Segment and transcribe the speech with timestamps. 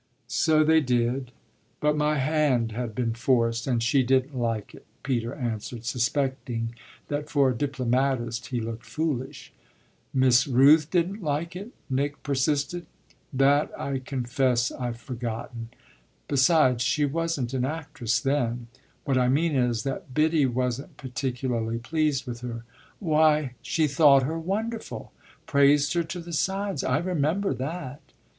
[0.25, 1.31] "So they did,
[1.79, 6.73] but my hand had been forced and she didn't like it," Peter answered, suspecting
[7.07, 9.53] that for a diplomatist he looked foolish.
[10.11, 12.87] "Miss Rooth didn't like it?" Nick persisted.
[13.31, 15.69] "That I confess I've forgotten.
[16.27, 18.69] Besides, she wasn't an actress then.
[19.05, 22.63] What I mean is that Biddy wasn't particularly pleased with her."
[22.97, 25.11] "Why she thought her wonderful
[25.45, 26.83] praised her to the sides.
[26.83, 28.01] I remember that."